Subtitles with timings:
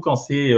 [0.00, 0.52] quand c'est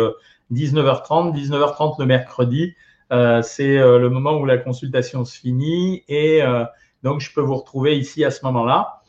[0.53, 2.75] 19h30, 19h30 le mercredi.
[3.11, 6.43] c'est le moment où la consultation se finit et
[7.03, 9.03] donc je peux vous retrouver ici à ce moment-là.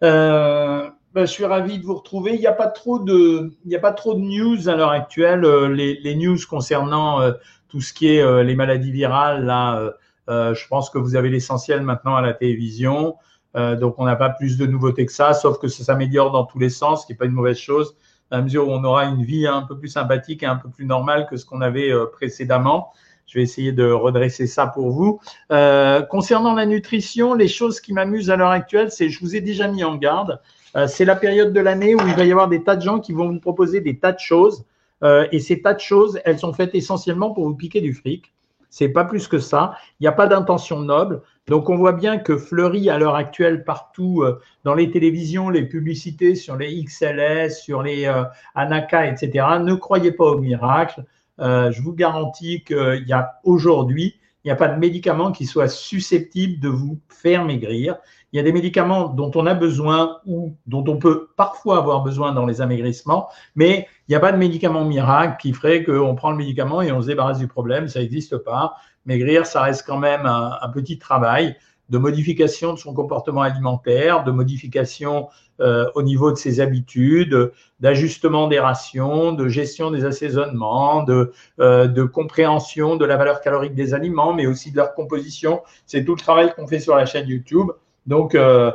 [0.00, 2.34] Ben, je suis ravi de vous retrouver.
[2.34, 5.40] Il n'y a pas trop de, news à l'heure actuelle.
[5.72, 7.20] Les, news concernant
[7.68, 9.92] tout ce qui est les maladies virales, là,
[10.28, 13.16] je pense que vous avez l'essentiel maintenant à la télévision.
[13.56, 16.44] Euh, donc, on n'a pas plus de nouveautés que ça, sauf que ça s'améliore dans
[16.44, 17.96] tous les sens, ce qui n'est pas une mauvaise chose,
[18.30, 20.84] à mesure où on aura une vie un peu plus sympathique et un peu plus
[20.84, 22.92] normale que ce qu'on avait euh, précédemment.
[23.26, 25.20] Je vais essayer de redresser ça pour vous.
[25.52, 29.42] Euh, concernant la nutrition, les choses qui m'amusent à l'heure actuelle, c'est, je vous ai
[29.42, 30.40] déjà mis en garde,
[30.86, 33.12] c'est la période de l'année où il va y avoir des tas de gens qui
[33.12, 34.64] vont vous proposer des tas de choses.
[35.02, 38.32] et ces tas de choses, elles sont faites essentiellement pour vous piquer du fric.
[38.70, 39.76] C'est pas plus que ça.
[39.98, 41.22] Il n'y a pas d'intention noble.
[41.48, 45.64] Donc, on voit bien que fleurit à l'heure actuelle partout euh, dans les télévisions, les
[45.64, 48.24] publicités sur les XLS, sur les euh,
[48.54, 49.46] Anaka, etc.
[49.60, 51.04] Ne croyez pas au miracle.
[51.40, 55.46] Euh, je vous garantis qu'il y a aujourd'hui, il n'y a pas de médicament qui
[55.46, 57.96] soit susceptible de vous faire maigrir.
[58.32, 62.02] Il y a des médicaments dont on a besoin ou dont on peut parfois avoir
[62.02, 66.14] besoin dans les amaigrissements, mais il n'y a pas de médicament miracle qui ferait qu'on
[66.14, 67.88] prend le médicament et on se débarrasse du problème.
[67.88, 68.76] Ça n'existe pas.
[69.08, 71.56] Maigrir, ça reste quand même un, petit travail
[71.88, 75.28] de modification de son comportement alimentaire, de modification
[75.60, 81.86] euh, au niveau de ses habitudes, d'ajustement des rations, de gestion des assaisonnements, de, euh,
[81.86, 85.62] de, compréhension de la valeur calorique des aliments, mais aussi de leur composition.
[85.86, 87.70] C'est tout le travail qu'on fait sur la chaîne YouTube.
[88.06, 88.70] Donc, euh,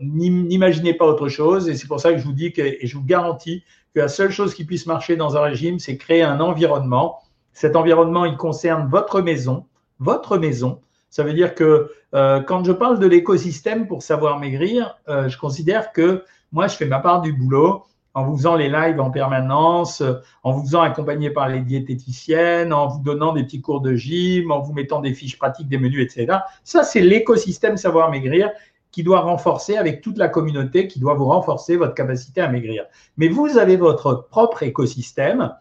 [0.00, 1.68] n'imaginez pas autre chose.
[1.68, 4.08] Et c'est pour ça que je vous dis que, et je vous garantis que la
[4.08, 7.18] seule chose qui puisse marcher dans un régime, c'est créer un environnement
[7.56, 9.64] cet environnement, il concerne votre maison,
[9.98, 10.82] votre maison.
[11.08, 15.38] Ça veut dire que euh, quand je parle de l'écosystème pour savoir maigrir, euh, je
[15.38, 19.10] considère que moi, je fais ma part du boulot en vous faisant les lives en
[19.10, 20.02] permanence,
[20.42, 24.50] en vous faisant accompagner par les diététiciennes, en vous donnant des petits cours de gym,
[24.50, 26.40] en vous mettant des fiches pratiques, des menus, etc.
[26.62, 28.50] Ça, c'est l'écosystème savoir maigrir
[28.90, 32.84] qui doit renforcer avec toute la communauté, qui doit vous renforcer votre capacité à maigrir.
[33.16, 35.54] Mais vous avez votre propre écosystème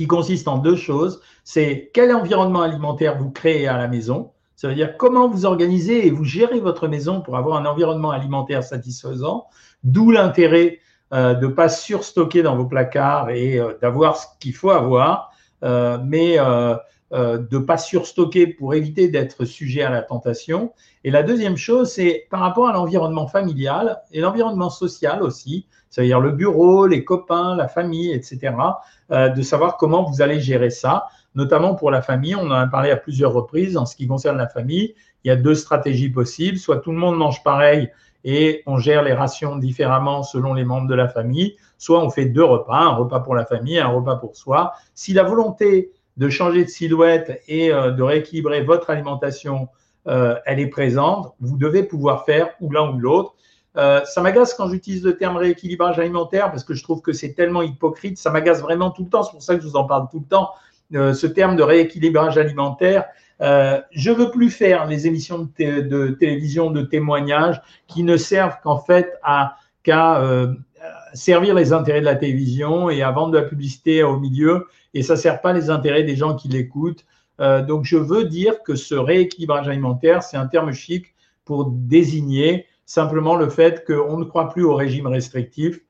[0.00, 1.20] qui consiste en deux choses.
[1.44, 4.30] C'est quel environnement alimentaire vous créez à la maison.
[4.56, 8.10] Ça veut dire comment vous organisez et vous gérez votre maison pour avoir un environnement
[8.10, 9.48] alimentaire satisfaisant.
[9.84, 10.78] D'où l'intérêt
[11.12, 15.32] euh, de ne pas surstocker dans vos placards et euh, d'avoir ce qu'il faut avoir,
[15.64, 16.38] euh, mais
[17.12, 20.72] de ne pas surstocker pour éviter d'être sujet à la tentation.
[21.02, 26.20] Et la deuxième chose, c'est par rapport à l'environnement familial et l'environnement social aussi c'est-à-dire
[26.20, 28.54] le bureau, les copains, la famille, etc.,
[29.10, 32.34] euh, de savoir comment vous allez gérer ça, notamment pour la famille.
[32.36, 34.94] On en a parlé à plusieurs reprises en ce qui concerne la famille.
[35.24, 36.58] Il y a deux stratégies possibles.
[36.58, 37.90] Soit tout le monde mange pareil
[38.24, 42.26] et on gère les rations différemment selon les membres de la famille, soit on fait
[42.26, 44.74] deux repas, un repas pour la famille, un repas pour soi.
[44.94, 49.68] Si la volonté de changer de silhouette et euh, de rééquilibrer votre alimentation,
[50.06, 53.34] euh, elle est présente, vous devez pouvoir faire ou l'un ou l'autre.
[53.76, 57.34] Euh, ça m'agace quand j'utilise le terme rééquilibrage alimentaire parce que je trouve que c'est
[57.34, 58.18] tellement hypocrite.
[58.18, 59.22] Ça m'agace vraiment tout le temps.
[59.22, 60.50] C'est pour ça que je vous en parle tout le temps.
[60.92, 63.04] Ce terme de rééquilibrage alimentaire.
[63.40, 68.78] Euh, je veux plus faire les émissions de, télévision de témoignages qui ne servent qu'en
[68.78, 70.20] fait à qu'à
[71.14, 74.66] servir les intérêts de la télévision et à vendre de la publicité au milieu.
[74.94, 77.04] Et ça sert pas les intérêts des gens qui l'écoutent.
[77.38, 83.36] donc je veux dire que ce rééquilibrage alimentaire, c'est un terme chic pour désigner simplement
[83.36, 85.80] le fait qu'on ne croit plus au régime restrictif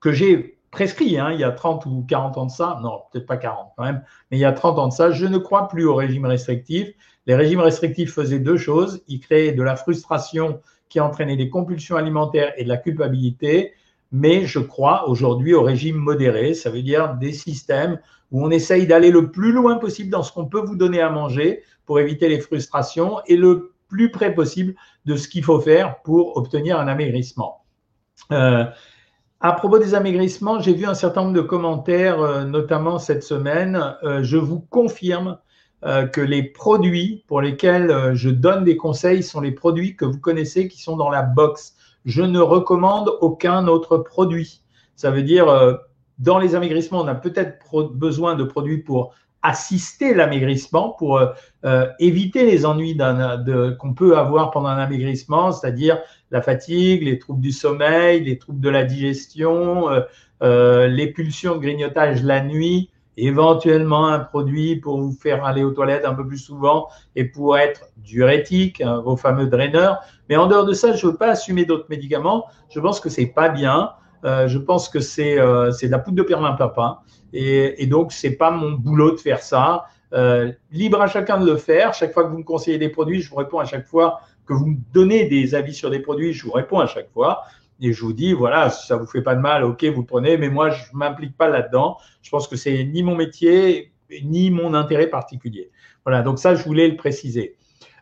[0.00, 3.26] que j'ai prescrit hein, il y a 30 ou 40 ans de ça, non, peut-être
[3.26, 5.68] pas 40 quand même, mais il y a 30 ans de ça, je ne crois
[5.68, 6.88] plus au régime restrictif.
[7.26, 11.96] Les régimes restrictifs faisaient deux choses, ils créaient de la frustration qui entraînait des compulsions
[11.96, 13.74] alimentaires et de la culpabilité,
[14.12, 17.98] mais je crois aujourd'hui au régime modéré, ça veut dire des systèmes
[18.30, 21.10] où on essaye d'aller le plus loin possible dans ce qu'on peut vous donner à
[21.10, 26.00] manger pour éviter les frustrations et le plus près possible de ce qu'il faut faire
[26.02, 27.64] pour obtenir un amaigrissement.
[28.32, 28.64] Euh,
[29.40, 33.96] à propos des amaigrissements, j'ai vu un certain nombre de commentaires, euh, notamment cette semaine.
[34.04, 35.38] Euh, je vous confirme
[36.12, 40.68] que les produits pour lesquels je donne des conseils sont les produits que vous connaissez
[40.68, 41.74] qui sont dans la box.
[42.04, 44.62] Je ne recommande aucun autre produit.
[44.96, 45.78] Ça veut dire,
[46.18, 47.58] dans les amaigrissements, on a peut-être
[47.92, 51.26] besoin de produits pour assister l'amaigrissement pour euh,
[51.64, 52.96] euh, éviter les ennuis
[53.78, 55.98] qu'on peut avoir pendant un amaigrissement, c'est-à-dire
[56.30, 59.88] la fatigue, les troubles du sommeil, les troubles de la digestion,
[60.42, 62.90] euh, les pulsions de grignotage la nuit,
[63.26, 67.58] éventuellement un produit pour vous faire aller aux toilettes un peu plus souvent et pour
[67.58, 70.00] être diurétique, hein, vos fameux draineurs.
[70.28, 72.46] Mais en dehors de ça, je ne veux pas assumer d'autres médicaments.
[72.68, 73.92] Je pense que c'est pas bien.
[74.24, 76.98] je pense que c'est de la poudre de perlimpinpin.
[77.32, 79.86] Et, et donc, ce n'est pas mon boulot de faire ça.
[80.70, 81.94] libre à chacun de le faire.
[81.94, 84.20] Chaque fois que vous me conseillez des produits, je vous réponds à chaque fois
[84.50, 87.44] que vous me donnez des avis sur des produits, je vous réponds à chaque fois.
[87.80, 90.36] Et je vous dis, voilà, si ça vous fait pas de mal, ok, vous prenez,
[90.36, 91.96] mais moi, je m'implique pas là-dedans.
[92.22, 93.92] Je pense que c'est ni mon métier,
[94.22, 95.70] ni mon intérêt particulier.
[96.04, 97.56] Voilà, donc ça, je voulais le préciser.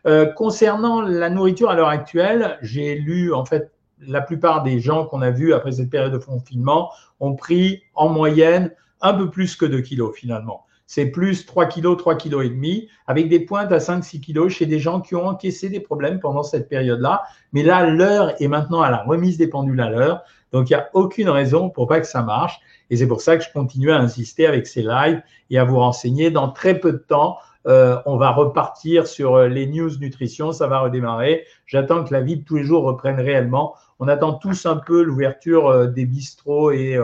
[0.05, 3.71] Euh, concernant la nourriture à l'heure actuelle, j'ai lu, en fait,
[4.01, 8.09] la plupart des gens qu'on a vus après cette période de confinement ont pris en
[8.09, 8.71] moyenne
[9.01, 12.89] un peu plus que 2 kilos finalement c'est plus 3 kg, 3 kg et demi,
[13.05, 16.41] avec des pointes à 5-6 kg chez des gens qui ont encaissé des problèmes pendant
[16.41, 17.21] cette période-là.
[17.53, 20.23] Mais là, l'heure est maintenant à la remise des pendules à l'heure.
[20.51, 22.59] Donc, il n'y a aucune raison pour pas que ça marche.
[22.89, 25.21] Et c'est pour ça que je continue à insister avec ces lives
[25.51, 26.31] et à vous renseigner.
[26.31, 27.37] Dans très peu de temps,
[27.67, 31.45] euh, on va repartir sur euh, les news nutrition, ça va redémarrer.
[31.67, 33.75] J'attends que la vie de tous les jours reprenne réellement.
[33.99, 36.97] On attend tous un peu l'ouverture euh, des bistrots et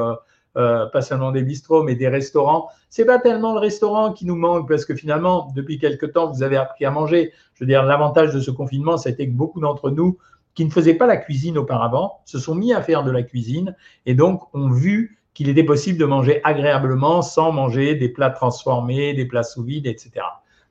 [0.56, 2.70] pas seulement des bistrots, mais des restaurants.
[2.90, 6.44] C'est pas tellement le restaurant qui nous manque parce que finalement, depuis quelque temps, vous
[6.44, 7.34] avez appris à manger.
[7.54, 10.18] Je veux dire, l'avantage de ce confinement, c'était que beaucoup d'entre nous
[10.56, 13.76] qui ne faisaient pas la cuisine auparavant se sont mis à faire de la cuisine
[14.06, 19.14] et donc ont vu qu'il était possible de manger agréablement sans manger des plats transformés,
[19.14, 20.12] des plats sous vide, etc.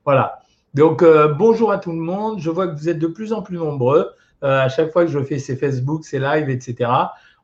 [0.06, 0.38] Voilà.
[0.72, 2.40] Donc, euh, bonjour à tout le monde.
[2.40, 4.10] Je vois que vous êtes de plus en plus nombreux.
[4.42, 6.90] Euh, à chaque fois que je fais ces Facebook, ces lives, etc.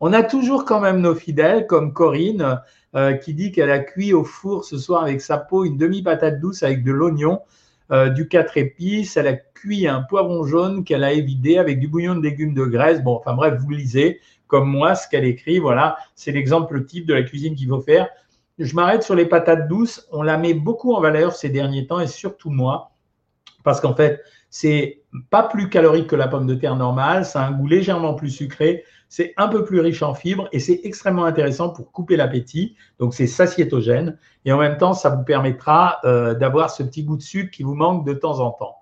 [0.01, 2.61] On a toujours quand même nos fidèles, comme Corinne,
[2.97, 6.41] euh, qui dit qu'elle a cuit au four ce soir avec sa peau une demi-patate
[6.41, 7.41] douce avec de l'oignon,
[7.93, 9.19] euh, du 4 épices.
[9.19, 12.65] Elle a cuit un poivron jaune qu'elle a évidé avec du bouillon de légumes de
[12.65, 13.03] graisse.
[13.03, 15.59] Bon, enfin bref, vous lisez comme moi ce qu'elle écrit.
[15.59, 18.09] Voilà, c'est l'exemple type de la cuisine qu'il faut faire.
[18.59, 20.09] Je m'arrête sur les patates douces.
[20.13, 22.91] On la met beaucoup en valeur ces derniers temps et surtout moi,
[23.65, 27.27] parce qu'en fait, c'est pas plus calorique que la pomme de terre normale.
[27.27, 30.61] Ça a un goût légèrement plus sucré c'est un peu plus riche en fibres et
[30.61, 32.77] c'est extrêmement intéressant pour couper l'appétit.
[33.01, 34.17] Donc, c'est satiétogène.
[34.45, 37.65] Et en même temps, ça vous permettra euh, d'avoir ce petit goût de sucre qui
[37.65, 38.77] vous manque de temps en temps.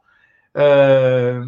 [0.58, 1.46] Euh,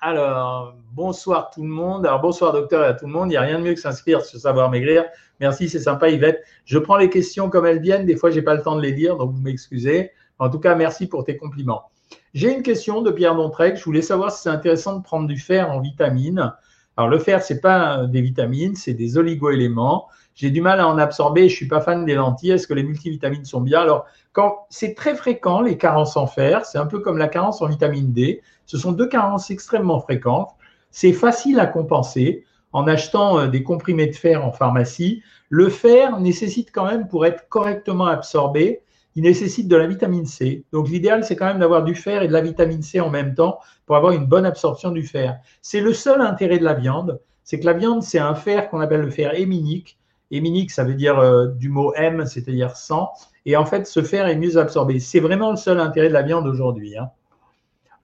[0.00, 2.06] alors, bonsoir tout le monde.
[2.06, 3.28] Alors, bonsoir docteur et à tout le monde.
[3.28, 5.04] Il n'y a rien de mieux que s'inscrire sur Savoir Maigrir.
[5.38, 6.42] Merci, c'est sympa Yvette.
[6.64, 8.06] Je prends les questions comme elles viennent.
[8.06, 10.12] Des fois, je n'ai pas le temps de les lire, donc vous m'excusez.
[10.38, 11.90] En tout cas, merci pour tes compliments.
[12.32, 13.76] J'ai une question de Pierre Dontrec.
[13.76, 16.54] Je voulais savoir si c'est intéressant de prendre du fer en vitamines.
[16.96, 20.08] Alors le fer, c'est pas des vitamines, c'est des oligoéléments.
[20.34, 21.48] J'ai du mal à en absorber.
[21.48, 22.52] Je suis pas fan des lentilles.
[22.52, 23.80] Est-ce que les multivitamines sont bien?
[23.80, 27.62] Alors quand c'est très fréquent les carences en fer, c'est un peu comme la carence
[27.62, 28.42] en vitamine D.
[28.66, 30.50] Ce sont deux carences extrêmement fréquentes.
[30.90, 35.22] C'est facile à compenser en achetant euh, des comprimés de fer en pharmacie.
[35.48, 38.82] Le fer nécessite quand même, pour être correctement absorbé,
[39.16, 40.64] il nécessite de la vitamine C.
[40.72, 43.34] Donc l'idéal, c'est quand même d'avoir du fer et de la vitamine C en même
[43.34, 45.40] temps pour avoir une bonne absorption du fer.
[45.62, 48.80] C'est le seul intérêt de la viande, c'est que la viande, c'est un fer qu'on
[48.80, 49.98] appelle le fer héminique.
[50.32, 53.08] Héminique, ça veut dire euh, du mot M, c'est-à-dire 100.
[53.46, 54.98] Et en fait, ce fer est mieux absorbé.
[54.98, 56.98] C'est vraiment le seul intérêt de la viande aujourd'hui.
[56.98, 57.10] Hein.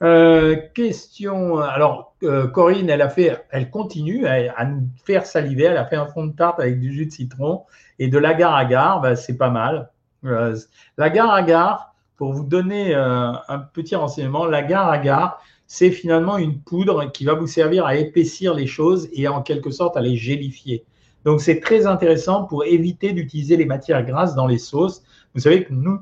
[0.03, 1.59] Euh, question.
[1.59, 5.65] Alors, euh, Corinne, elle a fait, elle continue à, nous faire saliver.
[5.65, 7.65] Elle a fait un fond de tarte avec du jus de citron
[7.99, 9.01] et de l'agar-agar.
[9.01, 9.91] Ben, c'est pas mal.
[10.25, 10.57] Euh,
[10.97, 17.35] l'agar-agar, pour vous donner euh, un petit renseignement, l'agar-agar, c'est finalement une poudre qui va
[17.35, 20.85] vous servir à épaissir les choses et en quelque sorte à les gélifier.
[21.25, 25.03] Donc c'est très intéressant pour éviter d'utiliser les matières grasses dans les sauces.
[25.35, 26.01] Vous savez que nous,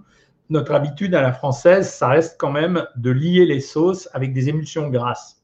[0.49, 4.49] notre habitude à la française, ça reste quand même de lier les sauces avec des
[4.49, 5.40] émulsions grasses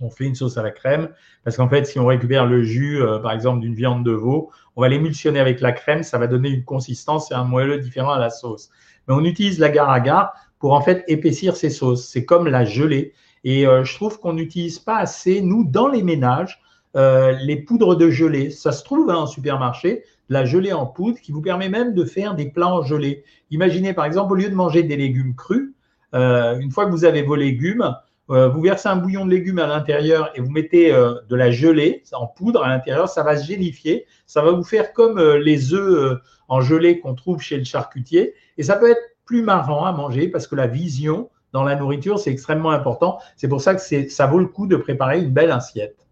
[0.00, 1.08] on fait une sauce à la crème.
[1.44, 4.50] Parce qu'en fait, si on récupère le jus, euh, par exemple, d'une viande de veau,
[4.76, 8.12] on va l'émulsionner avec la crème, ça va donner une consistance et un moelleux différent
[8.12, 8.70] à la sauce.
[9.06, 12.06] Mais on utilise l'agar-agar pour en fait épaissir ces sauces.
[12.06, 13.12] C'est comme la gelée.
[13.44, 16.60] Et euh, je trouve qu'on n'utilise pas assez, nous, dans les ménages,
[16.96, 18.50] euh, les poudres de gelée.
[18.50, 22.04] Ça se trouve hein, en supermarché, la gelée en poudre qui vous permet même de
[22.04, 23.24] faire des plats en gelée.
[23.50, 25.72] Imaginez par exemple, au lieu de manger des légumes crus,
[26.14, 27.96] une fois que vous avez vos légumes,
[28.30, 31.50] euh, vous versez un bouillon de légumes à l'intérieur et vous mettez euh, de la
[31.50, 34.06] gelée en poudre à l'intérieur, ça va se gélifier.
[34.26, 38.34] Ça va vous faire comme euh, les œufs en gelée qu'on trouve chez le charcutier.
[38.56, 42.18] Et ça peut être plus marrant à manger parce que la vision dans la nourriture,
[42.18, 43.18] c'est extrêmement important.
[43.36, 46.03] C'est pour ça que ça vaut le coup de préparer une belle assiette.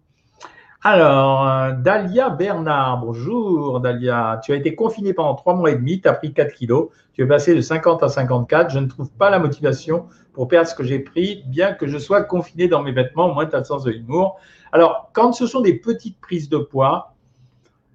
[0.85, 4.41] Alors, Dalia Bernard, bonjour Dalia.
[4.43, 7.23] Tu as été confiné pendant trois mois et demi, tu as pris 4 kilos, tu
[7.23, 8.69] es passé de 50 à 54.
[8.71, 11.99] Je ne trouve pas la motivation pour perdre ce que j'ai pris, bien que je
[11.99, 14.41] sois confiné dans mes vêtements, au moins tu as sens de l'humour.
[14.73, 17.15] Alors, quand ce sont des petites prises de poids,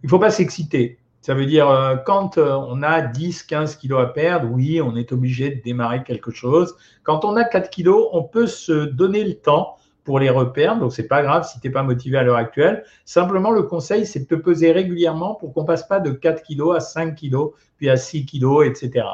[0.02, 0.98] il ne faut pas s'exciter.
[1.20, 4.96] Ça veut dire, euh, quand euh, on a 10, 15 kilos à perdre, oui, on
[4.96, 6.78] est obligé de démarrer quelque chose.
[7.04, 9.76] Quand on a 4 kilos, on peut se donner le temps
[10.08, 10.80] pour les repères.
[10.80, 12.86] Donc, c'est pas grave si tu n'es pas motivé à l'heure actuelle.
[13.04, 16.78] Simplement, le conseil, c'est de te peser régulièrement pour qu'on passe pas de 4 kg
[16.78, 19.06] à 5 kg, puis à 6 kg, etc.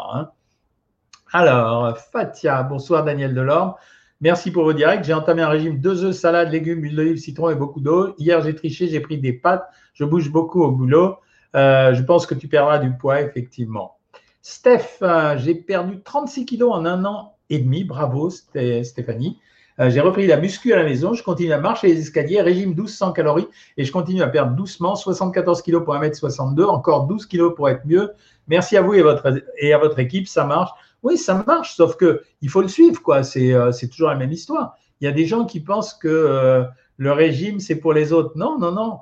[1.32, 3.74] Alors, Fatia, bonsoir Daniel Delorme.
[4.22, 5.04] Merci pour vos directs.
[5.04, 8.14] J'ai entamé un régime deux œufs, salade, légumes, huile d'olive, citron et beaucoup d'eau.
[8.20, 9.66] Hier, j'ai triché, j'ai pris des pâtes.
[9.96, 11.16] Je bouge beaucoup au boulot.
[11.56, 13.98] Euh, je pense que tu perdras du poids, effectivement.
[14.44, 17.84] Steph, euh, j'ai perdu 36 kilos en un an et demi.
[17.84, 19.40] Bravo, Stéphanie.
[19.80, 21.14] Euh, j'ai repris la muscu à la maison.
[21.14, 24.96] Je continue à marcher les escaliers, régime 1200 calories et je continue à perdre doucement.
[24.96, 28.12] 74 kilos pour 1m62, encore 12 kilos pour être mieux.
[28.48, 30.72] Merci à vous et, à votre équipe, ça marche.
[31.02, 33.22] Oui, ça marche, sauf que il faut le suivre, quoi.
[33.38, 34.76] Euh, c'est toujours la même histoire.
[35.02, 36.64] Il y a des gens qui pensent que euh,
[36.98, 38.38] le régime, c'est pour les autres.
[38.38, 39.00] Non, non, non.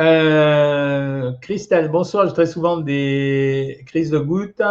[0.00, 2.26] Euh, Christelle, bonsoir.
[2.26, 4.62] J'ai très souvent des crises de gouttes.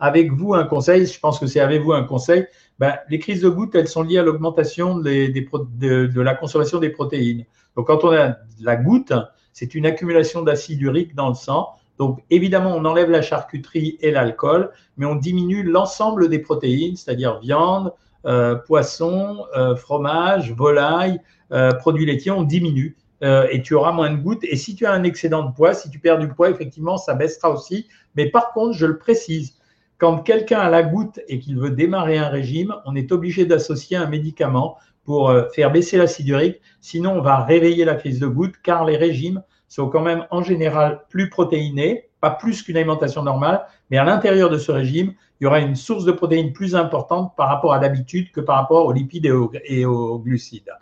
[0.00, 2.46] Avec vous, un conseil, je pense que c'est avec vous un conseil.
[2.78, 6.90] Ben, les crises de gouttes, elles sont liées à l'augmentation de, de, la consommation des
[6.90, 7.44] protéines.
[7.76, 9.12] Donc, quand on a la goutte,
[9.52, 11.70] c'est une accumulation d'acide urique dans le sang.
[11.98, 17.40] Donc, évidemment, on enlève la charcuterie et l'alcool, mais on diminue l'ensemble des protéines, c'est-à-dire
[17.40, 17.92] viande,
[18.26, 21.20] euh, poisson, euh, fromage, volaille,
[21.52, 22.96] euh, produits laitiers, on diminue.
[23.20, 24.44] et tu auras moins de gouttes.
[24.44, 27.14] Et si tu as un excédent de poids, si tu perds du poids, effectivement, ça
[27.14, 27.88] baissera aussi.
[28.14, 29.57] Mais par contre, je le précise,
[29.98, 33.96] quand quelqu'un a la goutte et qu'il veut démarrer un régime, on est obligé d'associer
[33.96, 36.60] un médicament pour faire baisser l'acide urique.
[36.80, 40.42] Sinon, on va réveiller la crise de goutte car les régimes sont quand même en
[40.42, 45.44] général plus protéinés, pas plus qu'une alimentation normale, mais à l'intérieur de ce régime, il
[45.44, 48.86] y aura une source de protéines plus importante par rapport à d'habitude que par rapport
[48.86, 49.26] aux lipides
[49.64, 50.72] et aux, glucides.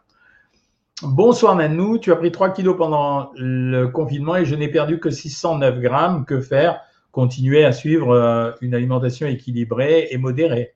[1.02, 5.10] Bonsoir Nanou, tu as pris 3 kilos pendant le confinement et je n'ai perdu que
[5.10, 6.24] 609 grammes.
[6.24, 6.80] Que faire
[7.16, 10.74] Continuer à suivre euh, une alimentation équilibrée et modérée.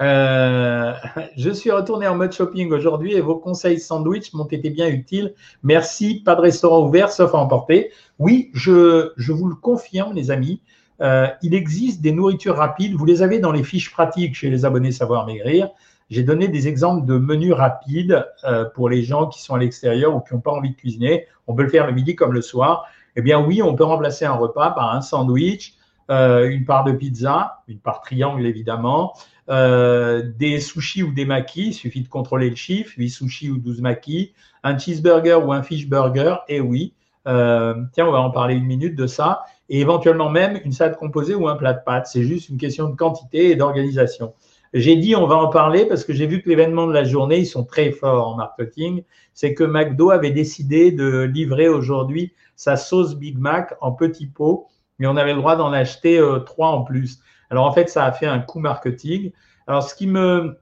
[0.00, 0.94] Euh,
[1.36, 5.34] je suis retourné en mode shopping aujourd'hui et vos conseils sandwich m'ont été bien utiles.
[5.62, 6.22] Merci.
[6.24, 7.90] Pas de restaurant ouvert sauf à emporter.
[8.18, 10.62] Oui, je, je vous le confirme, les amis.
[11.02, 12.94] Euh, il existe des nourritures rapides.
[12.94, 15.68] Vous les avez dans les fiches pratiques chez les abonnés Savoir Maigrir.
[16.08, 18.26] J'ai donné des exemples de menus rapides
[18.74, 21.26] pour les gens qui sont à l'extérieur ou qui n'ont pas envie de cuisiner.
[21.46, 22.86] On peut le faire le midi comme le soir.
[23.18, 25.74] Eh bien oui, on peut remplacer un repas par un sandwich,
[26.08, 29.12] euh, une part de pizza, une part triangle évidemment,
[29.50, 33.58] euh, des sushis ou des makis, il suffit de contrôler le chiffre, 8 sushis ou
[33.58, 36.94] 12 makis, un cheeseburger ou un fish burger, et oui,
[37.26, 40.96] euh, tiens, on va en parler une minute de ça, et éventuellement même une salade
[40.96, 42.06] composée ou un plat de pâtes.
[42.06, 44.32] C'est juste une question de quantité et d'organisation.
[44.74, 47.38] J'ai dit on va en parler parce que j'ai vu que l'événement de la journée,
[47.38, 49.02] ils sont très forts en marketing.
[49.34, 54.66] C'est que McDo avait décidé de livrer aujourd'hui sa sauce Big Mac en petits pots,
[54.98, 57.20] mais on avait le droit d'en acheter euh, trois en plus.
[57.50, 59.32] Alors en fait, ça a fait un coup marketing.
[59.66, 60.58] Alors ce qui me...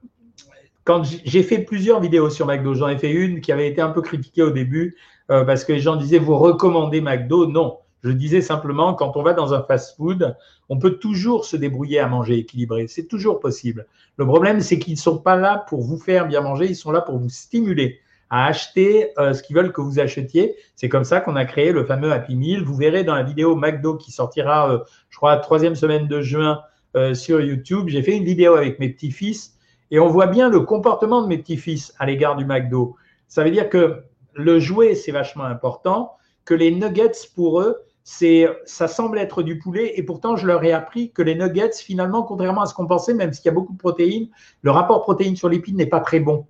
[0.83, 3.89] Quand j'ai fait plusieurs vidéos sur McDo, j'en ai fait une qui avait été un
[3.89, 4.95] peu critiquée au début
[5.31, 7.45] euh, parce que les gens disaient, vous recommandez McDo?
[7.45, 10.35] Non, je disais simplement, quand on va dans un fast-food,
[10.69, 12.87] on peut toujours se débrouiller à manger équilibré.
[12.87, 13.87] C'est toujours possible.
[14.17, 16.91] Le problème, c'est qu'ils ne sont pas là pour vous faire bien manger, ils sont
[16.91, 17.99] là pour vous stimuler
[18.29, 20.55] à acheter euh, ce qu'ils veulent que vous achetiez.
[20.75, 22.63] C'est comme ça qu'on a créé le fameux Happy Meal.
[22.63, 26.61] Vous verrez dans la vidéo McDo qui sortira, euh, je crois, troisième semaine de juin,
[26.95, 27.89] euh, sur YouTube.
[27.89, 29.55] J'ai fait une vidéo avec mes petits-fils
[29.91, 32.95] et on voit bien le comportement de mes petits-fils à l'égard du McDo.
[33.27, 36.13] Ça veut dire que le jouet, c'est vachement important,
[36.45, 37.77] que les nuggets, pour eux,
[38.09, 41.73] c'est, ça semble être du poulet et pourtant, je leur ai appris que les nuggets,
[41.73, 44.29] finalement, contrairement à ce qu'on pensait, même s'il y a beaucoup de protéines,
[44.61, 46.45] le rapport protéines sur lipides n'est pas très bon.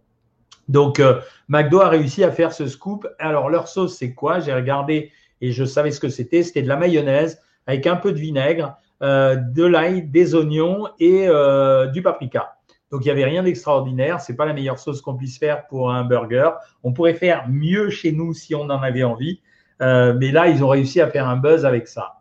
[0.68, 3.08] Donc, euh, McDo a réussi à faire ce scoop.
[3.18, 4.40] Alors, leur sauce, c'est quoi?
[4.40, 5.12] J'ai regardé
[5.42, 6.44] et je savais ce que c'était.
[6.44, 11.28] C'était de la mayonnaise avec un peu de vinaigre, euh, de l'ail, des oignons et
[11.28, 12.58] euh, du paprika.
[12.92, 14.22] Donc, il n'y avait rien d'extraordinaire.
[14.22, 16.52] Ce n'est pas la meilleure sauce qu'on puisse faire pour un burger.
[16.84, 19.42] On pourrait faire mieux chez nous si on en avait envie.
[19.82, 22.14] Euh, mais là, ils ont réussi à faire un buzz avec ça.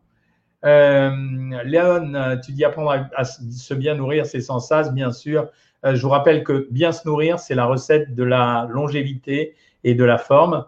[0.63, 2.13] Léon,
[2.45, 5.49] tu dis apprendre à, se bien nourrir, c'est sans sas, bien sûr.
[5.85, 10.03] je vous rappelle que bien se nourrir, c'est la recette de la longévité et de
[10.03, 10.65] la forme.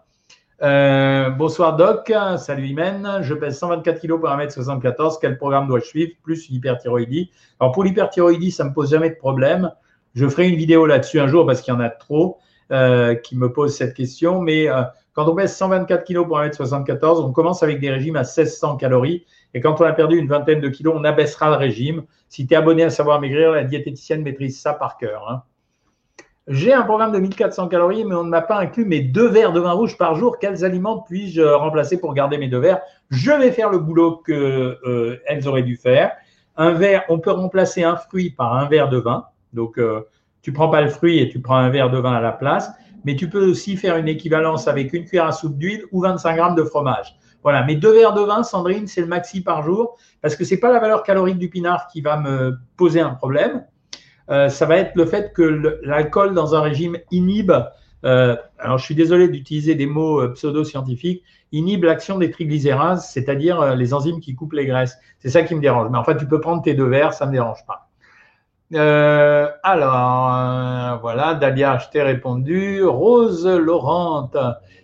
[0.61, 3.21] Euh, bonsoir Doc, salut Imen.
[3.23, 5.19] Je pèse 124 kg pour 1m74.
[5.21, 6.13] Quel programme dois-je suivre?
[6.23, 7.31] Plus une hyperthyroïdie.
[7.61, 9.71] Alors pour l'hyperthyroïdie, ça ne me pose jamais de problème.
[10.15, 12.39] Je ferai une vidéo là-dessus un jour parce qu'il y en a trop
[12.73, 14.41] euh, qui me posent cette question.
[14.41, 14.83] Mais euh,
[15.19, 19.27] quand on pèse 124 kg pour 1m74, on commence avec des régimes à 1600 calories.
[19.53, 22.05] Et quand on a perdu une vingtaine de kilos, on abaissera le régime.
[22.29, 25.29] Si tu es abonné à Savoir Maigrir, la diététicienne maîtrise ça par cœur.
[25.29, 25.43] Hein.
[26.47, 29.53] J'ai un programme de 1400 calories, mais on ne m'a pas inclus mes deux verres
[29.53, 30.39] de vin rouge par jour.
[30.39, 32.83] Quels aliments puis-je remplacer pour garder mes deux verres?
[33.11, 36.13] Je vais faire le boulot qu'elles euh, auraient dû faire.
[36.57, 39.25] Un verre, on peut remplacer un fruit par un verre de vin.
[39.53, 40.03] Donc, euh,
[40.43, 42.71] tu prends pas le fruit et tu prends un verre de vin à la place.
[43.05, 46.37] Mais tu peux aussi faire une équivalence avec une cuillère à soupe d'huile ou 25
[46.37, 47.17] grammes de fromage.
[47.43, 50.55] Voilà, mais deux verres de vin, Sandrine, c'est le maxi par jour, parce que ce
[50.55, 53.65] n'est pas la valeur calorique du pinard qui va me poser un problème.
[54.31, 55.43] Euh, ça va être le fait que
[55.83, 57.53] l'alcool dans un régime inhibe,
[58.05, 63.75] euh, alors je suis désolé d'utiliser des mots euh, pseudo-scientifiques, inhibe l'action des triglycérases, c'est-à-dire
[63.75, 64.99] les enzymes qui coupent les graisses.
[65.19, 65.89] C'est ça qui me dérange.
[65.91, 67.88] Mais en fait, tu peux prendre tes deux verres, ça ne me dérange pas.
[68.75, 72.85] Euh, alors, euh, voilà, Dalia, je t'ai répondu.
[72.85, 74.37] Rose Laurente,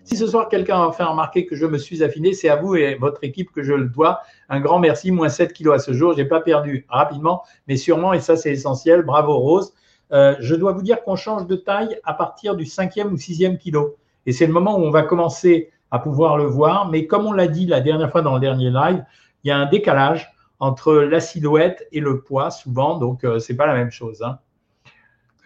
[0.05, 2.77] si ce soir quelqu'un a fait remarquer que je me suis affiné, c'est à vous
[2.77, 4.21] et votre équipe que je le dois.
[4.49, 6.13] Un grand merci, moins 7 kilos à ce jour.
[6.13, 9.03] Je n'ai pas perdu rapidement, mais sûrement, et ça c'est essentiel.
[9.03, 9.75] Bravo Rose.
[10.13, 13.59] Euh, je dois vous dire qu'on change de taille à partir du cinquième ou sixième
[13.59, 13.97] kilo.
[14.27, 16.89] Et c'est le moment où on va commencer à pouvoir le voir.
[16.89, 19.05] Mais comme on l'a dit la dernière fois dans le dernier live,
[19.43, 23.53] il y a un décalage entre la silhouette et le poids souvent, donc euh, ce
[23.53, 24.23] n'est pas la même chose.
[24.23, 24.39] Hein.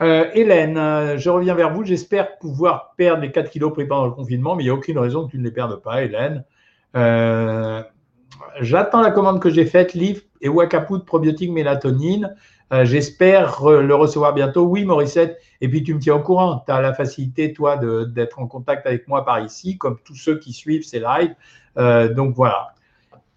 [0.01, 1.85] Euh, Hélène, euh, je reviens vers vous.
[1.85, 4.99] J'espère pouvoir perdre les 4 kilos pris pendant le confinement, mais il n'y a aucune
[4.99, 6.45] raison que tu ne les perdes pas, Hélène.
[8.61, 12.35] J'attends la commande que j'ai faite, Livre et Wakapout probiotique mélatonine.
[12.83, 14.65] J'espère le recevoir bientôt.
[14.65, 15.41] Oui, Morissette.
[15.61, 16.63] Et puis tu me tiens au courant.
[16.65, 20.39] Tu as la facilité, toi, d'être en contact avec moi par ici, comme tous ceux
[20.39, 21.35] qui suivent ces lives.
[22.15, 22.75] donc voilà.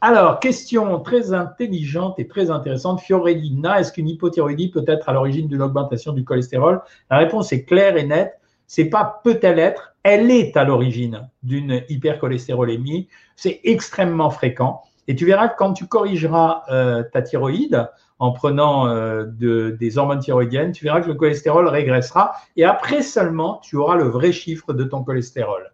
[0.04, 3.02] Alors, question très intelligente et très intéressante.
[3.02, 6.82] Fiorellina, est-ce qu'une hypothyroïdie peut être à l'origine d'une augmentation du cholestérol?
[7.12, 8.40] La réponse est claire et nette.
[8.66, 13.10] C'est pas peut-elle être, elle est à l'origine d'une hypercholestérolémie.
[13.36, 14.82] C'est extrêmement fréquent.
[15.08, 20.20] Et tu verras que quand tu corrigeras euh, ta thyroïde en prenant euh, des hormones
[20.20, 22.34] thyroïdiennes, tu verras que le cholestérol régressera.
[22.56, 25.72] Et après seulement, tu auras le vrai chiffre de ton cholestérol.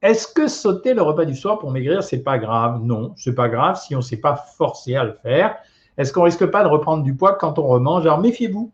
[0.00, 2.82] Est-ce que sauter le repas du soir pour maigrir, c'est pas grave?
[2.84, 5.56] Non, c'est pas grave si on ne s'est pas forcé à le faire.
[5.96, 8.06] Est-ce qu'on risque pas de reprendre du poids quand on remange?
[8.06, 8.72] Alors méfiez-vous.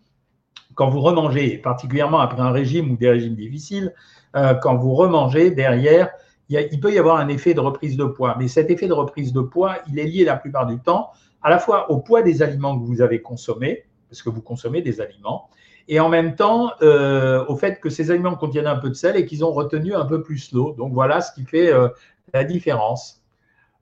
[0.75, 3.95] Quand vous remangez, particulièrement après un régime ou des régimes difficiles,
[4.37, 6.11] euh, quand vous remangez derrière,
[6.49, 8.37] il, peut y avoir un effet de reprise de poids.
[8.39, 11.11] Mais cet effet de reprise de poids, il est lié la plupart du temps
[11.43, 14.83] à la fois au poids des aliments que vous avez consommés, parce que vous consommez
[14.83, 15.49] des aliments,
[15.89, 19.17] et en même temps euh, au fait que ces aliments contiennent un peu de sel
[19.17, 20.75] et qu'ils ont retenu un peu plus l'eau.
[20.79, 21.89] Donc voilà ce qui fait euh,
[22.33, 23.23] la différence.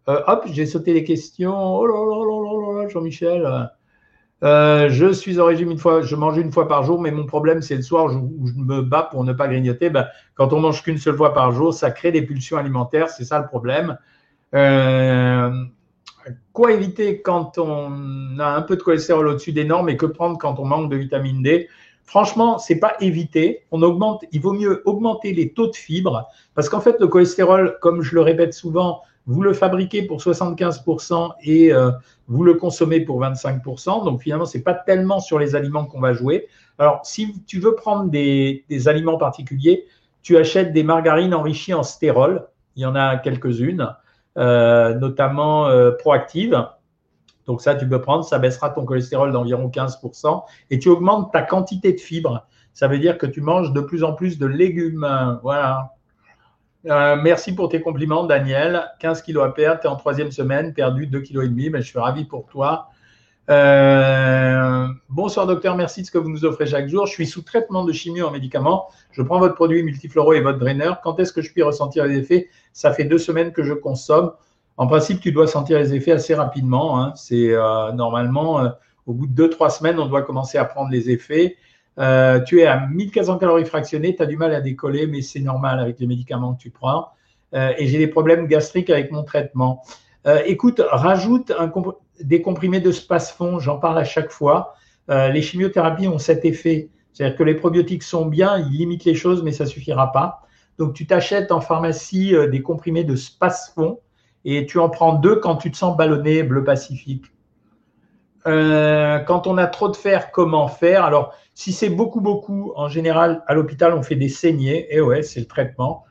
[0.08, 1.76] Euh, hop, j'ai sauté les questions.
[1.76, 3.70] Oh là là là là Jean-Michel.
[4.42, 7.62] je suis au régime une fois, je mange une fois par jour, mais mon problème
[7.62, 9.88] c'est le soir où je me bats pour ne pas grignoter.
[9.88, 13.24] Ben, quand on mange qu'une seule fois par jour, ça crée des pulsions alimentaires, c'est
[13.24, 13.96] ça le problème.
[16.52, 20.36] quoi éviter quand on a un peu de cholestérol au-dessus des normes et que prendre
[20.36, 21.68] quand on manque de vitamine D?
[22.12, 23.64] Franchement, c'est pas éviter.
[23.70, 27.78] On augmente, il vaut mieux augmenter les taux de fibres parce qu'en fait, le cholestérol,
[27.80, 31.90] comme je le répète souvent, vous le fabriquez pour 75% et euh,
[32.28, 34.04] vous le consommez pour 25%.
[34.04, 36.48] Donc finalement, c'est pas tellement sur les aliments qu'on va jouer.
[36.78, 39.86] Alors, si tu veux prendre des, aliments particuliers,
[40.22, 42.46] tu achètes des margarines enrichies en stérol.
[42.76, 43.88] Il y en a quelques-unes,
[44.36, 46.62] euh, notamment euh, proactives
[47.46, 51.42] donc ça, tu peux prendre, ça baissera ton cholestérol d'environ 15% et tu augmentes ta
[51.42, 52.46] quantité de fibres.
[52.72, 55.38] Ça veut dire que tu manges de plus en plus de légumes.
[55.42, 55.92] Voilà.
[56.88, 58.90] Euh, merci pour tes compliments, Daniel.
[59.00, 61.98] 15 kilos à perdre, tu es en troisième semaine, perdu 2,5 kg, mais je suis
[61.98, 62.88] ravi pour toi.
[63.50, 67.06] Euh, bonsoir docteur, merci de ce que vous nous offrez chaque jour.
[67.06, 68.88] Je suis sous traitement de chimio en médicaments.
[69.10, 71.00] Je prends votre produit multifloro et votre draineur.
[71.02, 72.48] Quand est-ce que je puis ressentir les effets?
[72.72, 74.32] Ça fait deux semaines que je consomme.
[74.82, 77.00] En principe, tu dois sentir les effets assez rapidement.
[77.00, 77.12] Hein.
[77.14, 78.68] C'est euh, normalement, euh,
[79.06, 81.56] au bout de 2-3 semaines, on doit commencer à prendre les effets.
[82.00, 85.38] Euh, tu es à 1400 calories fractionnées, tu as du mal à décoller, mais c'est
[85.38, 87.10] normal avec les médicaments que tu prends.
[87.52, 89.84] et j'ai des problèmes gastriques avec mon traitement.
[90.46, 91.52] écoute, rajoute
[92.20, 94.74] des comprimés de space-fond, j'en parle à chaque fois.
[95.08, 96.88] les chimiothérapies ont cet effet.
[97.12, 100.40] C'est-à-dire que les probiotiques sont bien, ils limitent les choses, mais ça ne suffira pas.
[100.78, 104.00] Donc, tu t'achètes en pharmacie des comprimés de space-fond
[104.44, 107.26] et tu en prends deux quand tu te sens ballonné, bleu pacifique.
[108.46, 111.04] Euh, quand on a trop de fer, comment faire?
[111.04, 114.94] Alors, si c'est beaucoup, beaucoup, en général, à l'hôpital, on fait des saignées.
[114.94, 116.04] Et ouais, c'est le traitement.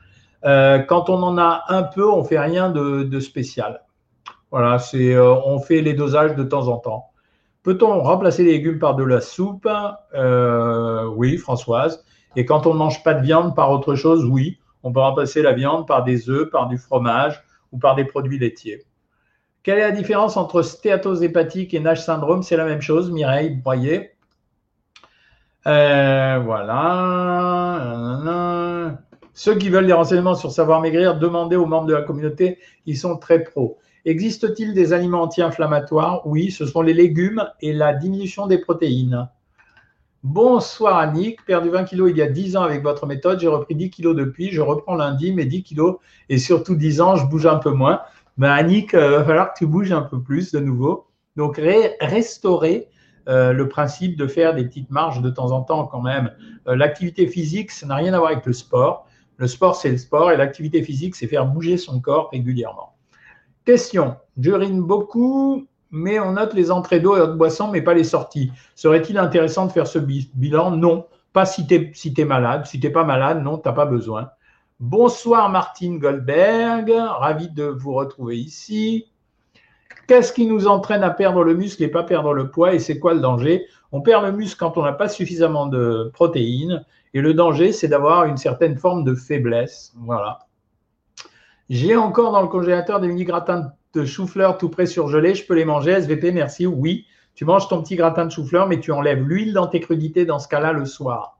[0.44, 3.82] Euh, quand on en a un peu, on fait rien de, spécial.
[4.50, 7.10] Voilà, c'est, euh, on fait les dosages de temps en temps.
[7.62, 9.68] Peut-on remplacer les légumes par de la soupe?
[11.16, 12.04] Oui, Françoise.
[12.34, 15.42] Et quand on ne mange pas de viande par autre chose, oui, on peut remplacer
[15.42, 18.84] la viande par des œufs, par du fromage ou par des produits laitiers.
[19.62, 22.42] Quelle est la différence entre stéatose hépatique et Nash syndrome?
[22.42, 24.10] C'est la même chose, Mireille Boyer.
[25.66, 27.78] Euh, voilà.
[29.34, 32.98] Ceux qui veulent des renseignements sur savoir maigrir, demandez aux membres de la communauté, ils
[32.98, 33.78] sont très pros.
[34.04, 36.26] Existe-t-il des aliments anti-inflammatoires?
[36.26, 39.28] Oui, ce sont les légumes et la diminution des protéines.
[40.22, 43.74] Bonsoir Annick, perdu 20 kilos il y a 10 ans avec votre méthode, j'ai repris
[43.74, 45.96] 10 kilos depuis, je reprends lundi, mais 10 kilos
[46.28, 48.02] et surtout 10 ans, je bouge un peu moins.
[48.38, 51.08] Ben, Annick, il euh, va falloir que tu bouges un peu plus de nouveau.
[51.34, 51.60] Donc
[52.00, 52.86] restaurer
[53.28, 56.30] euh, le principe de faire des petites marches de temps en temps quand même.
[56.68, 59.08] Euh, l'activité physique, ça n'a rien à voir avec le sport.
[59.38, 62.94] Le sport, c'est le sport et l'activité physique, c'est faire bouger son corps régulièrement.
[63.64, 64.14] Question.
[64.38, 68.50] J'urine beaucoup, mais on note les entrées d'eau et de boissons, mais pas les sorties.
[68.74, 70.72] Serait-il intéressant de faire ce bilan?
[70.72, 71.06] Non.
[71.32, 72.66] Pas si tu es, malade.
[72.66, 74.30] Si tu n'es pas malade, non, tu n'as pas besoin.
[74.80, 79.06] Bonsoir Martine Goldberg, ravi de vous retrouver ici.
[80.08, 82.74] Qu'est-ce qui nous entraîne à perdre le muscle et pas perdre le poids?
[82.74, 83.66] Et c'est quoi le danger?
[83.92, 86.84] On perd le muscle quand on n'a pas suffisamment de protéines.
[87.14, 89.92] Et le danger, c'est d'avoir une certaine forme de faiblesse.
[89.98, 90.40] Voilà.
[91.70, 93.66] J'ai encore dans le congélateur des mini gratins de
[94.04, 95.34] chou-fleur tout près surgelés.
[95.34, 95.92] Je peux les manger.
[95.92, 96.66] SVP, merci.
[96.66, 100.24] Oui, tu manges ton petit gratin de chou-fleur, mais tu enlèves l'huile dans tes crudités
[100.24, 101.38] dans ce cas-là le soir.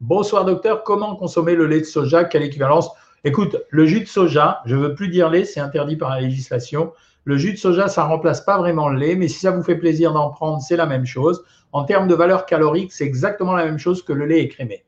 [0.00, 2.24] Bonsoir docteur, comment consommer le lait de soja?
[2.24, 2.90] Quelle équivalence?
[3.24, 6.20] Écoute, le jus de soja, je ne veux plus dire lait, c'est interdit par la
[6.20, 6.92] législation.
[7.24, 9.62] Le jus de soja, ça ne remplace pas vraiment le lait, mais si ça vous
[9.62, 11.44] fait plaisir d'en prendre, c'est la même chose.
[11.70, 14.84] En termes de valeur calorique, c'est exactement la même chose que le lait écrémé.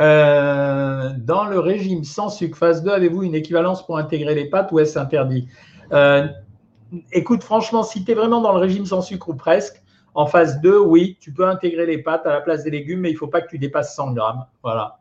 [0.00, 4.72] Euh, dans le régime sans sucre, phase 2, avez-vous une équivalence pour intégrer les pâtes
[4.72, 5.48] ou est-ce interdit
[5.92, 6.26] euh,
[7.12, 9.80] Écoute, franchement, si tu es vraiment dans le régime sans sucre ou presque,
[10.14, 13.10] en phase 2, oui, tu peux intégrer les pâtes à la place des légumes, mais
[13.10, 14.44] il ne faut pas que tu dépasses 100 grammes.
[14.62, 14.98] Voilà.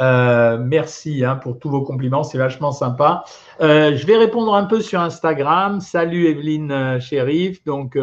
[0.00, 3.24] Euh, merci hein, pour tous vos compliments, c'est vachement sympa.
[3.60, 5.80] Je vais répondre un peu sur Instagram.
[5.80, 7.64] Salut Evelyne Chérif.
[7.64, 7.98] Donc,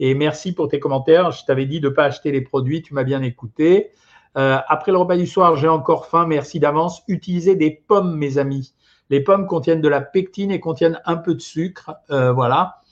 [0.00, 1.30] et merci pour tes commentaires.
[1.32, 3.92] Je t'avais dit de ne pas acheter les produits, tu m'as bien écouté.
[4.38, 6.26] Après le repas du soir, j'ai encore faim.
[6.26, 7.02] Merci d'avance.
[7.08, 8.74] Utilisez des pommes, mes amis.
[9.10, 11.92] Les pommes contiennent de la pectine et contiennent un peu de sucre.
[12.08, 12.82] voilà.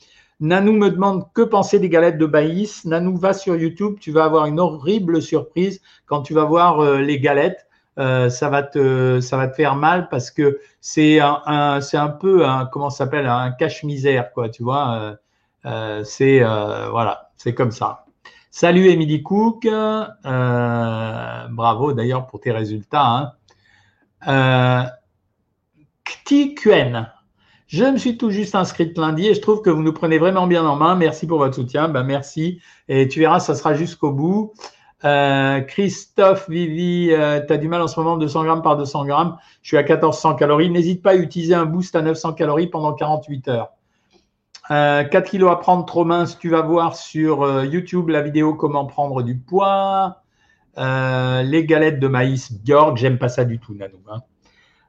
[0.41, 2.85] Nanou me demande que penser des galettes de maïs?
[2.85, 7.21] Nanou, va sur YouTube, tu vas avoir une horrible surprise quand tu vas voir les
[7.21, 7.67] galettes.
[7.99, 12.45] Euh, ça va te ça va te faire mal parce que c'est un, un peu
[12.47, 15.17] un comment s'appelle un cache-misère quoi tu vois euh,
[15.65, 18.05] euh, c'est voilà c'est comme ça
[18.59, 19.69] salut Emily Cook
[20.25, 23.37] bravo d'ailleurs pour tes résultats
[24.25, 24.87] hein.
[26.25, 27.07] QN
[27.67, 30.47] je me suis tout juste inscrite lundi et je trouve que vous nous prenez vraiment
[30.47, 30.95] bien en main.
[30.95, 31.89] Merci pour votre soutien.
[31.89, 32.61] Ben, merci.
[32.89, 34.55] Et tu verras, ça sera jusqu'au bout.
[35.05, 39.05] Euh, Christophe Vivi, euh, tu as du mal en ce moment, 200 grammes par 200
[39.05, 39.37] grammes.
[39.63, 40.71] Je suis à 1400 calories.
[40.71, 43.76] N'hésite pas à utiliser un boost à 900 calories pendant 48 heures.
[44.69, 48.87] 4 euh, kilos à prendre trop mince, tu vas voir sur YouTube la vidéo comment
[48.87, 50.23] prendre du poids.
[50.77, 53.99] les galettes de maïs Georg, j'aime pas ça du tout, Nanou.
[54.11, 54.21] Hein.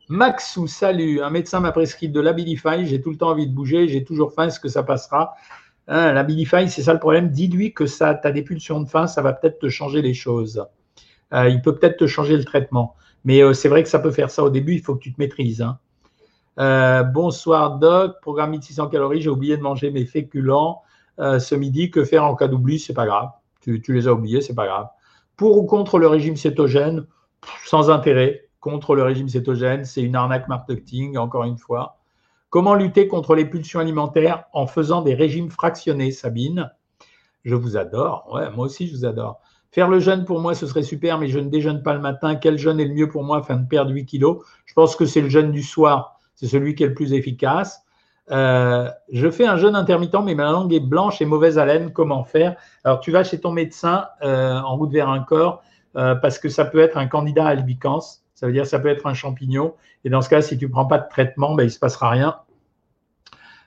[0.10, 1.22] Maxou, salut.
[1.22, 2.86] Un médecin m'a prescrit de l'Abilify.
[2.86, 3.88] J'ai tout le temps envie de bouger.
[3.88, 4.48] J'ai toujours faim.
[4.48, 5.36] Est-ce que ça passera?
[5.88, 7.30] Hein, la Bilify, c'est ça le problème?
[7.30, 10.14] Dis-lui que ça, tu as des pulsions de faim, ça va peut-être te changer les
[10.14, 10.66] choses.
[11.34, 12.96] Euh, il peut peut-être te changer le traitement.
[13.24, 15.14] Mais euh, c'est vrai que ça peut faire ça au début, il faut que tu
[15.14, 15.62] te maîtrises.
[15.62, 15.80] Hein.
[16.60, 20.82] Euh, bonsoir Doc, programme de 600 calories, j'ai oublié de manger mes féculents
[21.20, 21.90] ce midi.
[21.90, 22.80] Que faire en cas d'oubli?
[22.80, 23.30] C'est pas grave.
[23.62, 24.88] Tu, les as oubliés, c'est pas grave.
[25.36, 27.06] Pour ou contre le régime cétogène?
[27.66, 28.50] Sans intérêt.
[28.60, 32.00] Contre le régime cétogène, c'est une arnaque marketing, encore une fois.
[32.50, 36.72] Comment lutter contre les pulsions alimentaires en faisant des régimes fractionnés, Sabine?
[37.44, 38.28] Je vous adore.
[38.56, 39.42] Moi aussi, je vous adore.
[39.72, 42.36] Faire le jeûne, pour moi, ce serait super, mais je ne déjeune pas le matin.
[42.36, 44.44] Quel jeûne est le mieux pour moi afin de perdre 8 kilos?
[44.66, 46.17] Je pense que c'est le jeûne du soir.
[46.38, 47.82] C'est celui qui est le plus efficace.
[48.30, 51.92] Euh, je fais un jeûne intermittent, mais ma langue est blanche et mauvaise haleine.
[51.92, 52.56] Comment faire?
[52.84, 55.64] Alors, tu vas chez ton médecin euh, en route vers un corps
[55.96, 58.02] euh, parce que ça peut être un candidat à albicans.
[58.36, 59.74] Ça veut dire que ça peut être un champignon.
[60.06, 61.80] Et dans ce cas, si tu ne prends pas de traitement, ben, il ne se
[61.80, 62.36] passera rien.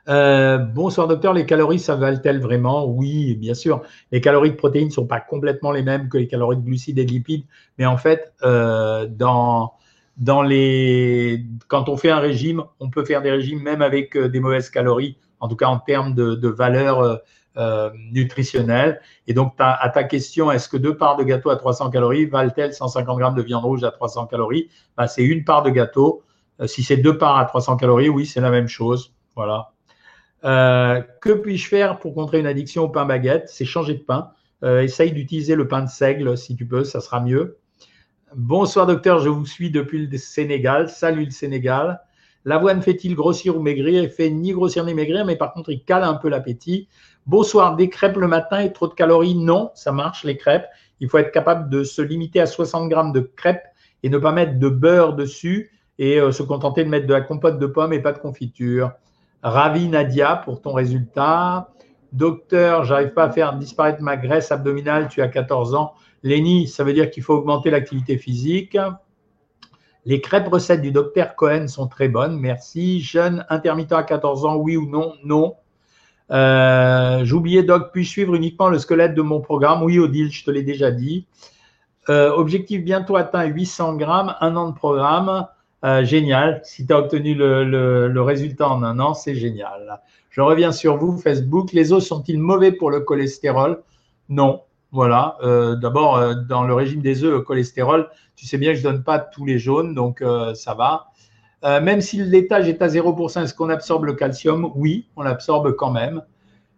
[0.07, 2.85] Bonsoir docteur, les calories, ça valent-elles vraiment?
[2.85, 3.83] Oui, bien sûr.
[4.13, 6.99] Les calories de protéines ne sont pas complètement les mêmes que les calories de glucides
[6.99, 7.45] et de lipides,
[7.79, 9.75] mais en fait, dans,
[10.21, 11.45] dans les...
[11.67, 14.71] quand on fait un régime, on peut faire des régimes même avec euh, des mauvaises
[14.71, 17.21] calories, en tout cas en termes de, valeur
[17.57, 19.01] euh, nutritionnelle.
[19.27, 22.73] Et donc, à ta question, est-ce que deux parts de gâteau à 300 calories valent-elles
[22.73, 24.69] 150 grammes de viande rouge à 300 calories?
[24.97, 26.23] Ben, C'est une part de gâteau.
[26.61, 29.15] Euh, si c'est deux parts à 300 calories, oui, c'est la même chose.
[29.35, 29.73] Voilà.
[30.45, 33.49] Euh, que puis-je faire pour contrer une addiction au pain baguette?
[33.49, 34.31] C'est changer de pain.
[34.63, 37.59] essaye d'utiliser le pain de seigle si tu peux, ça sera mieux.
[38.37, 40.89] Bonsoir docteur, je vous suis depuis le Sénégal.
[40.89, 42.01] Salut le Sénégal.
[42.45, 44.05] L'avoine fait-il grossir ou maigrir?
[44.05, 46.87] Il fait ni grossir ni maigrir, mais par contre, il cale un peu l'appétit.
[47.27, 49.35] Bonsoir, des crêpes le matin et trop de calories?
[49.35, 50.67] Non, ça marche les crêpes.
[51.01, 53.67] Il faut être capable de se limiter à 60 grammes de crêpes
[54.05, 57.23] et ne pas mettre de beurre dessus et euh, se contenter de mettre de la
[57.23, 58.93] compote de pommes et pas de confiture.
[59.43, 61.71] Ravi Nadia pour ton résultat.
[62.13, 65.95] Docteur, j'arrive pas à faire disparaître ma graisse abdominale, tu as 14 ans.
[66.23, 68.77] Lénie, ça veut dire qu'il faut augmenter l'activité physique.
[70.07, 73.01] Les crêpes recettes du docteur Cohen sont très bonnes, merci.
[73.01, 75.15] Jeune intermittent à 14 ans, oui ou non?
[75.25, 75.57] Non.
[76.31, 79.83] Euh, J'oubliais, Doc, puis suivre uniquement le squelette de mon programme?
[79.83, 81.27] Oui, Odile, je te l'ai déjà dit.
[82.09, 85.47] Euh, objectif bientôt atteint 800 grammes, un an de programme.
[85.85, 86.61] Euh, génial.
[86.65, 90.01] Si tu as obtenu le, résultat en un an, c'est génial.
[90.31, 91.73] Je reviens sur vous, Facebook.
[91.73, 93.83] Les os sont-ils mauvais pour le cholestérol?
[94.29, 94.63] Non.
[94.93, 95.37] Voilà.
[95.43, 98.93] Euh, d'abord, dans le régime des œufs, le cholestérol, tu sais bien que je ne
[98.93, 100.23] donne pas tous les jaunes, donc
[100.55, 101.11] ça va.
[101.81, 104.73] même si le laitage est à 0%, est-ce qu'on absorbe le calcium?
[104.75, 106.23] Oui, on l'absorbe quand même.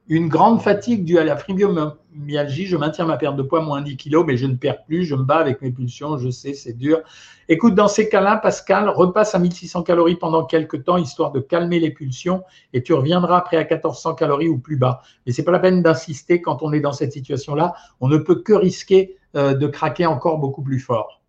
[0.09, 2.67] Une grande fatigue due à la fibromyalgie.
[2.67, 5.05] Je maintiens ma perte de poids, moins 10 kg, mais je ne perds plus.
[5.05, 6.19] Je me bats avec mes pulsions.
[6.19, 7.01] Je sais, c'est dur.
[7.49, 11.79] Écoute, dans ces cas-là, Pascal, repasse à 1600 calories pendant quelques temps, histoire de calmer
[11.79, 15.03] les pulsions, et tu reviendras après à 1400 calories ou plus bas.
[15.25, 17.75] Mais c'est pas la peine d'insister quand on est dans cette situation-là.
[18.01, 21.23] On ne peut que risquer euh, de craquer encore beaucoup plus fort.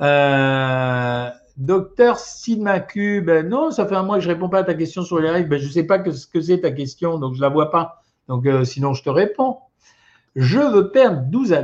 [0.00, 4.74] Euh, docteur Sidmacu, ben non, ça fait un mois que je réponds pas à ta
[4.74, 5.48] question sur les règles.
[5.48, 8.02] Ben, je ne sais pas ce que c'est ta question, donc je la vois pas.
[8.28, 9.58] Donc, euh, sinon, je te réponds.
[10.34, 11.62] Je veux perdre 12 à,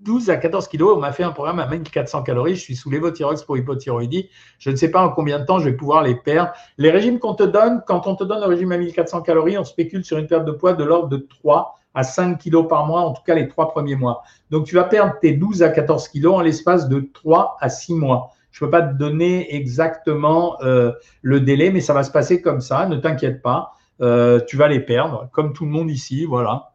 [0.00, 0.94] 12 à 14 kilos.
[0.96, 2.54] On m'a fait un programme à 1400 calories.
[2.54, 4.30] Je suis sous l'évothyrox pour hypothyroïdie.
[4.58, 6.52] Je ne sais pas en combien de temps je vais pouvoir les perdre.
[6.78, 9.64] Les régimes qu'on te donne, quand on te donne le régime à 1400 calories, on
[9.64, 13.00] spécule sur une perte de poids de l'ordre de 3 à 5 kilos par mois,
[13.00, 14.22] en tout cas les trois premiers mois.
[14.50, 17.94] Donc, tu vas perdre tes 12 à 14 kilos en l'espace de 3 à 6
[17.94, 18.32] mois.
[18.50, 22.42] Je ne peux pas te donner exactement euh, le délai, mais ça va se passer
[22.42, 22.86] comme ça.
[22.86, 23.72] Ne t'inquiète pas.
[24.00, 26.72] Euh, tu vas les perdre, comme tout le monde ici, voilà.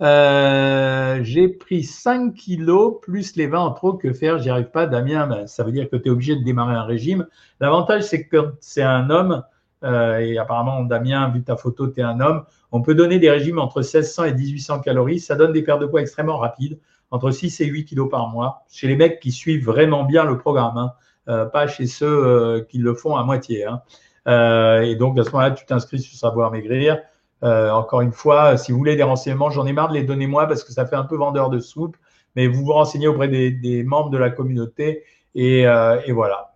[0.00, 3.94] Euh, j'ai pris 5 kilos plus les 20 en trop.
[3.94, 5.26] Que faire J'y arrive pas, Damien.
[5.26, 7.26] Ben, ça veut dire que tu es obligé de démarrer un régime.
[7.60, 9.44] L'avantage, c'est que c'est un homme,
[9.84, 13.30] euh, et apparemment, Damien, vu ta photo, tu es un homme, on peut donner des
[13.30, 15.20] régimes entre 1600 et 1800 calories.
[15.20, 16.78] Ça donne des pertes de poids extrêmement rapides,
[17.10, 20.36] entre 6 et 8 kilos par mois, chez les mecs qui suivent vraiment bien le
[20.38, 21.46] programme, hein.
[21.52, 23.64] pas chez ceux qui le font à moitié.
[23.64, 23.82] Hein.
[24.26, 26.98] Euh, et donc, à ce moment-là, tu t'inscris sur Savoir Maigrir.
[27.42, 30.26] Euh, encore une fois, si vous voulez des renseignements, j'en ai marre de les donner
[30.26, 31.96] moi parce que ça fait un peu vendeur de soupe,
[32.36, 36.50] mais vous vous renseignez auprès des, membres de la communauté et, euh, voilà.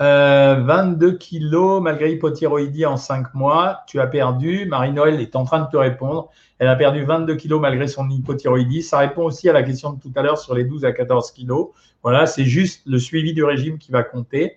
[0.00, 4.66] 22 kilos malgré hypothyroïdie en 5 mois, tu as perdu.
[4.66, 6.28] Marie-Noël est en train de te répondre.
[6.58, 8.82] Elle a perdu 22 kilos malgré son hypothyroïdie.
[8.82, 11.30] Ça répond aussi à la question de tout à l'heure sur les 12 à 14
[11.30, 11.68] kilos.
[12.02, 14.56] Voilà, c'est juste le suivi du régime qui va compter.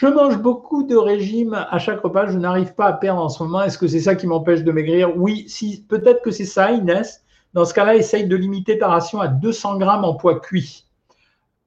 [0.00, 3.42] Je mange beaucoup de régimes à chaque repas, je n'arrive pas à perdre en ce
[3.42, 3.62] moment.
[3.62, 5.16] Est-ce que c'est ça qui m'empêche de maigrir?
[5.16, 7.24] Oui, si, peut-être que c'est ça, Inès.
[7.52, 10.86] Dans ce cas-là, essaye de limiter ta ration à 200 grammes en poids cuit.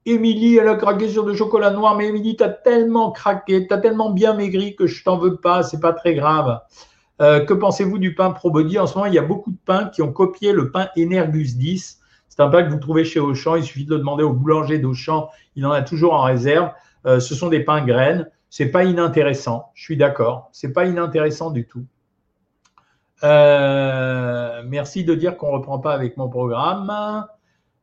[0.05, 3.73] Émilie, elle a craqué sur le chocolat noir, mais Émilie, tu as tellement craqué, tu
[3.73, 6.61] as tellement bien maigri que je t'en veux pas, c'est pas très grave.
[7.21, 8.79] Euh, que pensez-vous du pain ProBody?
[8.79, 11.57] En ce moment, il y a beaucoup de pains qui ont copié le pain Energus
[11.57, 11.99] 10.
[12.29, 14.79] C'est un pain que vous trouvez chez Auchan, il suffit de le demander au boulanger
[14.79, 16.69] d'Auchan, il en a toujours en réserve.
[17.05, 18.29] Euh, ce sont des pains graines.
[18.49, 19.71] C'est pas inintéressant.
[19.73, 20.49] Je suis d'accord.
[20.51, 21.85] C'est pas inintéressant du tout.
[23.23, 27.25] Euh, merci de dire qu'on reprend pas avec mon programme.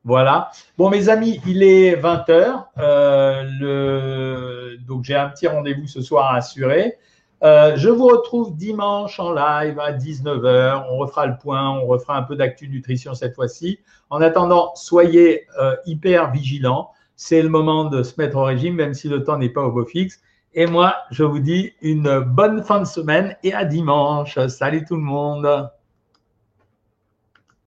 [0.04, 0.50] Voilà.
[0.76, 2.66] Bon, mes amis, il est 20h.
[2.78, 6.98] Euh, donc, j'ai un petit rendez-vous ce soir à assurer.
[7.42, 10.86] je vous retrouve dimanche en live à 19h.
[10.90, 13.80] On refera le point, on refera un peu d'actu nutrition cette fois-ci.
[14.10, 15.46] En attendant, soyez
[15.86, 19.48] hyper vigilants c'est le moment de se mettre au régime, même si le temps n'est
[19.48, 20.22] pas au beau fixe.
[20.54, 24.38] Et moi, je vous dis une bonne fin de semaine et à dimanche.
[24.46, 25.68] Salut tout le monde.